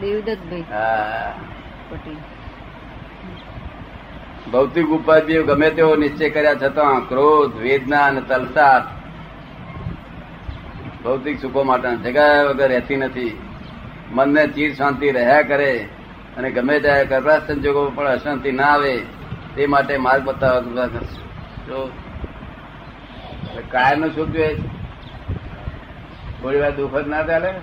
[0.00, 0.60] દેવદત્તભાઈ.
[0.60, 1.34] હા.
[1.90, 2.16] પટેલ.
[4.50, 8.82] ભૌતિક ઉપાધિઓ ગમે તેવો નિશ્ચય કર્યા છતાં ક્રોધ વેદના અને તલસાત
[11.04, 13.38] ભૌતિક સુખો માટે જગ્યા વગર રહેતી નથી.
[14.12, 15.88] મનને ચીર શાંતિ રહ્યા કરે
[16.36, 19.02] અને ગમે ત્યારે ગરબા સંજોગો પણ અશાંતિ ના આવે
[19.56, 20.86] તે માટે માર્ગ બતાવવા
[21.66, 21.92] જો
[23.70, 24.54] કાયમનું શું જોઈએ.
[26.42, 27.54] થોડી વાર દુઃખ જ ના ચાલે.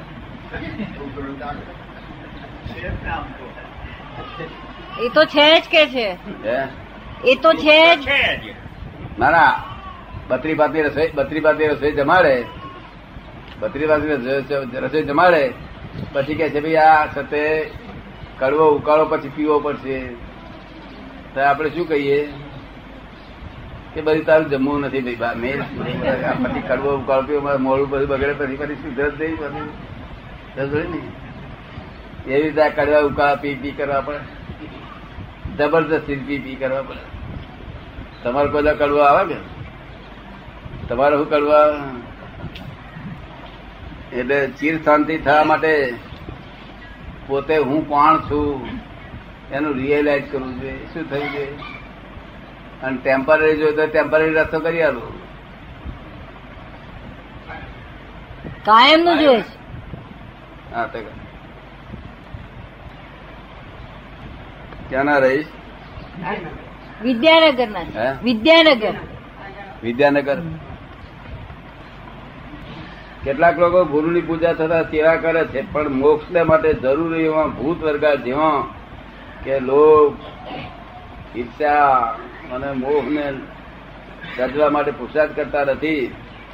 [5.01, 6.17] એ તો છે જ કે છે.
[7.23, 8.05] એ તો છે જ.
[9.19, 9.63] ના ના
[10.27, 12.45] બત્રી પાતી રસોઈ બત્રી પાતી રસોઈ જમાડે.
[13.59, 14.07] બત્રી પાતી
[14.79, 15.53] રસોઈ જમાડે.
[16.13, 17.69] પછી કે છે ભાઈ આ સાથે
[18.39, 19.99] કડવો ઉકાળો પછી પીવો પડશે.
[21.33, 22.29] તો આપણે શું કહીએ?
[23.93, 28.07] કે બધું તારું જમવું નથી ભાઈ બા મેં આ પછી કડવો ઉકાળો પીવો મોડું બધું
[28.07, 29.69] બગડે પછી પછી સુધરત નહીં પછી
[30.55, 31.24] સમજ્યો ને?
[32.27, 34.19] એવી રીતે કડવા ઉકાળા પી પી કરવા પડે.
[35.57, 37.03] જબરદસ્તી પી પી કરવા પડે.
[38.23, 39.37] તમારે કોઈ કડવા આવે કે?
[40.87, 41.79] તમારે શું કડવા આવે?
[44.13, 45.71] એટલે ચીર શાંતિ થવા માટે
[47.27, 48.69] પોતે હું કોણ છું
[49.51, 50.87] એનું રિયલાઇઝ કરવું જોઈએ.
[50.93, 51.45] શું થયું છે?
[52.81, 55.01] અને ટેમ્પરરી જોઈએ તો ટેમ્પરરી રસ્તો કરી આલો.
[58.65, 59.03] કાયમ.
[59.03, 59.43] નું જોઈએ
[60.73, 60.99] હા તો
[64.95, 65.47] ક્યાં ના રહીશ
[67.03, 68.95] વિદ્યાનગર ના વિદ્યાનગર.
[69.83, 70.37] વિદ્યાનગર?
[73.23, 78.15] કેટલાક લોકો ગુરુની પૂજા થતા સેવા કરે છે પણ મોક્ષ માટે જરૂરી એવા ભૂત વર્ગા
[78.15, 78.59] જેવા
[79.43, 80.15] કે લોભ
[81.35, 82.17] ઈચ્છા
[82.53, 83.25] અને મોહને
[84.37, 86.11] સજવા માટે પુરસાદ કરતા નથી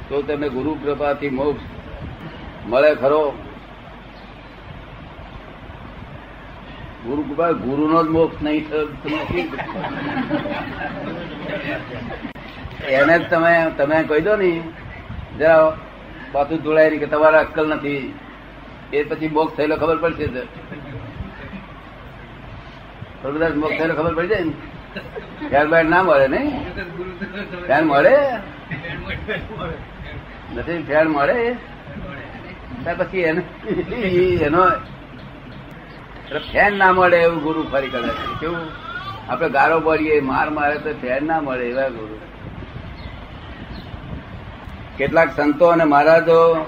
[0.08, 1.64] તો તેમને ગુરુ કૃપાથી મોક્ષ
[2.66, 3.22] મળે ખરો?
[7.04, 8.86] ગુરુ કૃપા ગુરુનો જ મોક્ષ નહીં થયો?
[12.98, 14.50] એને જ તમે તમે કહી દો ને,
[15.38, 15.62] જરા
[16.32, 18.04] પાછું જોડાય નહીં કે તમારે અક્કલ નથી.
[18.92, 20.26] એ પછી મોક્ષ થયેલો ખબર પડશે
[23.22, 24.54] પ્રભુદાસ મોક્ષ થયેલો ખબર પડી જાય ને.
[25.50, 26.50] ત્યારબાદ ના મળે નહીં
[27.68, 28.16] ફેર મળે?
[30.54, 31.38] નથી, ફેર મળે?
[32.82, 33.42] ત્યાર પછી એને
[36.30, 38.70] ફેન ના મળે એવું ગુરુ ફરી કદાચ કેવું?
[39.28, 42.18] આપડે ગારો પડીએ, માર મારે તો ફેન ના મળે એવા ગુરુ.
[44.98, 46.66] કેટલાક સંતો અને મહારાજો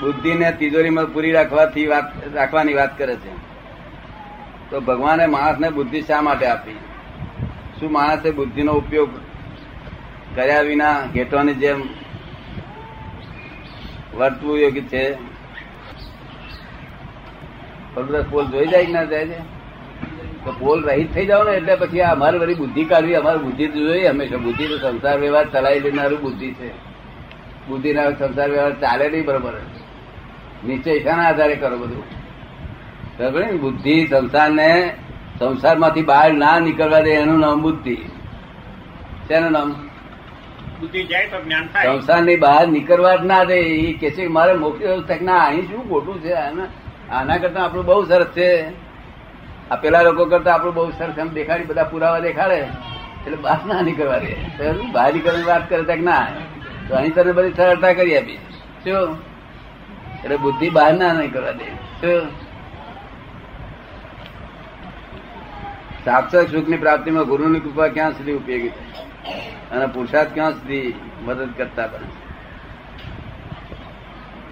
[0.00, 3.54] બુદ્ધિને તિજોરીમાં પૂરી રાખવાથી વાત, રાખવાની વાત કરે છે.
[4.70, 6.78] તો ભગવાને માણસને બુદ્ધિ શા માટે આપી?
[7.80, 9.08] શું માણસે બુદ્ધિનો ઉપયોગ
[10.34, 11.82] કર્યા વિના ઘેટવાની જેમ
[14.16, 15.33] વર્તવું યોગ્ય છે?
[17.94, 19.26] પણ પોલ જોઈ જાય કે ના જાય?
[19.26, 19.64] છે
[20.44, 23.66] તો પોલ રહીત થઈ જાવ ને એટલે પછી આ અમારે વળી બુદ્ધિ કાઢવી અમારે બુદ્ધિ
[23.66, 24.08] તો જોઈએ.
[24.08, 26.68] હંમેશા બુદ્ધિ તો સંસાર વ્યવહાર ચલાવી લેનારું બુદ્ધિ છે.
[27.68, 29.52] બુદ્ધિ ના સંસાર વ્યવહાર ચાલે નહીં બરોબર.
[30.64, 32.04] નીચે શાના આધારે કરો બધું.
[33.18, 33.52] બરાબર ને?
[33.52, 34.94] બુદ્ધિ સંસારને
[35.38, 37.96] સંસારમાંથી બહાર ના નીકળવા દે એનું નામ બુદ્ધિ.
[39.28, 39.72] શેનું નામ?
[40.80, 41.86] બુદ્ધિ જાય તો જ્ઞાન થાય.
[41.86, 43.54] સંસારની બહાર નીકળવા જ ના દે.
[43.54, 44.54] એ કે છે મારે
[45.08, 46.32] કે ના અહીં શું ખોટું છે?
[46.32, 46.66] આના
[47.10, 48.68] આના કરતા આપણું બહુ સરસ છે.
[49.70, 52.56] આ પેલા લોકો કરતા આપણું બહુ સરસ એમ દેખાડી, બધા પુરાવા દેખાડે.
[53.26, 54.36] એટલે બહાર ના નીકળવા દે.
[54.92, 56.26] બહાર નીકળવાની વાત કરે કે ના.
[56.88, 58.36] તો અહીં તને બધી સરળતા કરી આપી
[58.84, 59.16] શું?
[60.24, 61.64] એટલે બુદ્ધિ બહાર ના નીકળવા દે.
[62.00, 62.28] શું?
[66.04, 68.94] સાક્ષાત સુખની પ્રાપ્તિમાં ગુરુની કૃપા ક્યાં સુધી ઉપયોગી છે
[69.70, 72.06] અને પુરુષાર્થ ક્યાં સુધી મદદ કરતા બને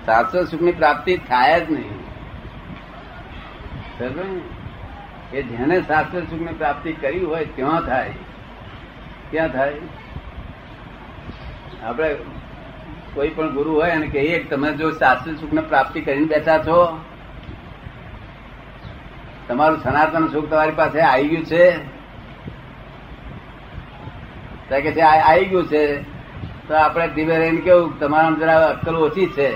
[0.07, 2.12] સુખ સુખની પ્રાપ્તિ થાય જ નહીં?
[4.01, 8.15] એ જેને શાસ્ત્ર સુખની પ્રાપ્તિ કરી હોય ત્યાં થાય.
[9.31, 9.73] ક્યાં થાય?
[11.83, 12.17] આપણે
[13.15, 17.05] કોઈ પણ ગુરુ હોય અને કહીએ તમે જો શાસ્ત્ર સુખને પ્રાપ્તિ કરીને બેઠા છો,
[19.49, 21.77] તમારું સનાતન સુખ તમારી પાસે આવી ગયું છે?
[24.69, 26.13] કે છે આવી ગયું છે.
[26.69, 29.53] તો આપણે ધીમે રહીને કેવું તમારા જરા અક્કલ ઓછી છે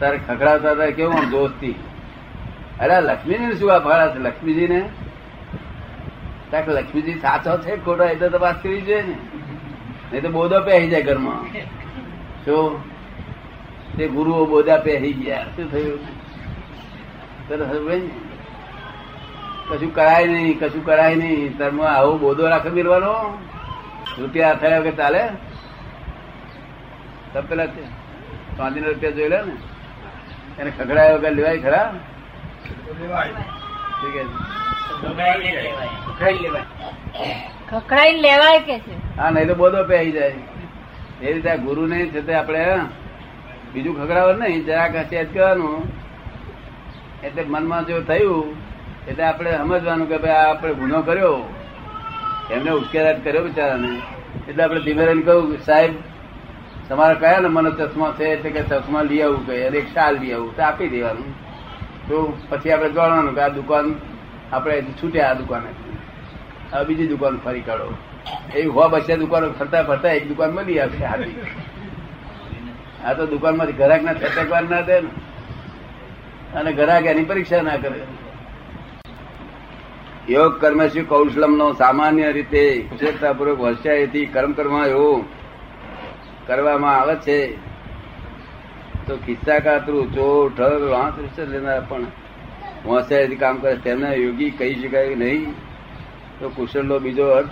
[0.00, 1.74] તારે ખકડાવતા હતા કેવું દોસ્તી.
[2.80, 4.18] અરે લક્ષ્મીજી શું આ ભાડા છે?
[4.18, 4.88] લક્ષ્મીજી ને
[6.68, 9.14] લક્ષ્મીજી સાચો છે ખોટો, એ તો તપાસ કરવી જોઈએ ને.
[10.12, 11.46] નહીં તો બોધો પહેરી જાય ઘરમાં.
[12.44, 12.82] શું?
[13.96, 15.44] તે ગુરુઓ બોધા પહેરી ગયા.
[15.44, 15.98] શું થયું?
[17.48, 18.27] તરફ?
[19.68, 21.58] કશું કરાય નહીં કશું કરાય નહીં.
[21.58, 23.38] તમે આવો બોધો રાખે મેળવાનો.
[24.18, 25.22] રૂપિયા થયા વગર ચાલે.
[27.32, 27.66] તબ પેલા
[28.58, 29.54] પાંચ રૂપિયા જોઈ લે ને.
[30.60, 31.92] એને ખગડાય વગર લેવાય ખરા.
[37.70, 38.94] ખખડાઈ લેવાય કે છે?
[39.16, 40.34] હા નહીં તો બોધો પહેરી જાય.
[41.22, 42.64] એ રીતે ગુરુ ને છે આપણે
[43.74, 44.64] બીજું ખગડાવર નહીં.
[44.64, 45.76] જરાક હશે કરવાનું
[47.24, 48.67] એટલે મનમાં જો થયું
[49.08, 51.54] એટલે આપણે સમજવાનું કે ભાઈ આપણે ગુનો કર્યો.
[52.50, 54.02] એમને ઉશ્કેરાટ કર્યો બિચારાને.
[54.48, 55.94] એટલે આપણે ધીમે રહીને કહ્યું સાહેબ,
[56.88, 58.24] તમારા કયા નંબરનો ચશ્મા છે?
[58.24, 61.32] એટલે કે ચશ્મા લઈ આવું કહે અને એક શાલ લઈ આવું તો આપી દેવાનું.
[62.08, 63.94] તો પછી આપણે જોડવાનું કે આ દુકાન
[64.52, 65.70] આપણે છૂટ્યા આ દુકાને.
[66.72, 67.94] આ બીજી દુકાન ફરી કાઢો.
[68.54, 71.34] એવી હો બસે દુકાનો ફરતા ફરતા એક દુકાન મળી આવશે હાથી
[73.04, 75.08] આ તો દુકાનમાંથી ગ્રાહક ના છટકવાર ના દે ને.
[76.54, 78.00] અને ગ્રાહક એની પરીક્ષા ના કરે.
[80.30, 85.24] યોગ કર્મ શ્રી કૌશલમ નો સામાન્ય રીતે કુશળતાપૂર્વક હોશિયારીથી કર્મ કરવા એવું
[86.46, 87.56] કરવામાં આવે છે.
[89.06, 92.02] તો કિસ્સા કાતરું ચોર, ઠગ, વાંસ લેનાર પણ
[92.86, 93.76] હોશિયારીથી કામ કરે.
[93.76, 95.52] તેમને યોગી કહી શકાય નહીં.
[96.40, 97.48] તો કુશળનો બીજો અર્થ,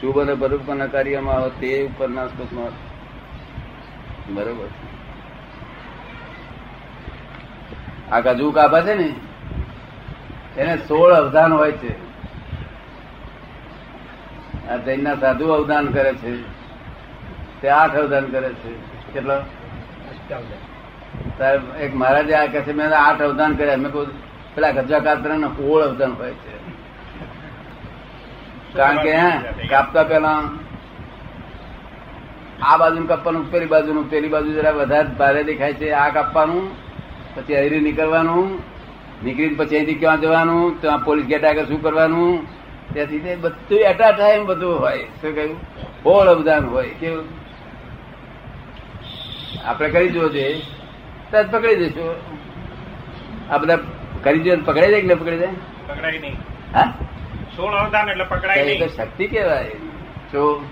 [0.00, 2.72] શુભ અને પરોપકારના કાર્યમાં આવે તે ઉપરના સ્પષ્ટમાં
[4.34, 4.68] બરોબર.
[8.12, 9.14] આ કાજુ કાપા છે ને?
[10.58, 12.14] એને સોળ અવધાન હોય છે.
[14.68, 16.42] આ જૈનના સાધુ અવદાન કરે છે.
[17.60, 18.76] તે આઠ અવદાન કરે છે.
[19.12, 19.38] કેટલો?
[21.38, 23.76] સાહેબ એક મહારાજે આ કહે છે મેં આઠ અવદાન કર્યા.
[23.76, 24.06] મેં કહું
[24.54, 26.54] પેલા ગજા ને સોળ અવદાન હોય છે.
[28.74, 30.42] કારણ કે હે, કાપતા પેલા
[32.62, 36.70] આ બાજુ કાપવાનું પેલી બાજુનું પેલી બાજુ જરા વધારે ભારે દેખાય છે આ કાપવાનું
[37.34, 38.73] પછી હરી નીકળવાનું
[39.22, 42.46] નીકળીને પછી અહીંથી ક્યાં જવાનું ત્યાં પોલીસ ગેટ આગળ શું કરવાનું?
[42.92, 44.98] ત્યાંથી તે બધું એટા ટાઈમ બધું હોય.
[44.98, 45.56] શું કહ્યું?
[46.04, 46.88] હોળ અવદાન હોય.
[46.88, 47.24] કેવું?
[49.64, 50.58] આપણે કરી જુઓ છે
[51.30, 52.14] તરત પકડી દઈશું
[53.52, 53.78] આ બધા
[54.22, 55.48] કરી જોઈએ પકડાઈ જાય કે ના પકડી જાય?
[55.86, 56.36] પકડાય નહીં.
[56.74, 56.94] હા?
[57.56, 58.88] સોળ અવદાન એટલે પકડાય નહીં.
[58.88, 59.70] શક્તિ કેવાય
[60.32, 60.64] જો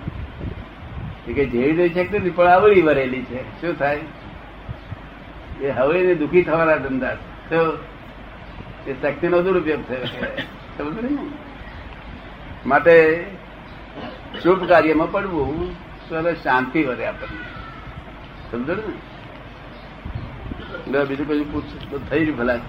[1.35, 3.61] કે જેવી જોઈ શકતી નથી પણ આવડી વરેલી છે.
[3.61, 3.99] શું થાય?
[5.61, 7.15] એ હવે દુઃખી દુખી થવાના ધંધા.
[7.49, 7.77] તો
[8.87, 9.99] એ શક્તિ નો દુરુપયોગ થયો?
[12.65, 13.25] માટે
[14.43, 15.75] શુભ કાર્યમાં પડવું
[16.09, 17.45] તો શાંતિ વધે આપણને.
[18.51, 18.81] સમજો ને?
[21.05, 21.63] બીજું કઈ પૂછ
[22.09, 22.59] થઈ રહ્યું ભલા.